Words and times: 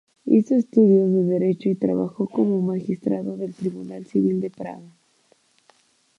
Hizo 0.25 0.55
estudios 0.55 1.11
de 1.13 1.25
Derecho 1.25 1.69
y 1.69 1.75
trabajó 1.75 2.27
como 2.27 2.59
magistrado 2.59 3.37
del 3.37 3.53
Tribunal 3.53 4.07
civil 4.07 4.41
de 4.41 4.49
Praga. 4.49 4.95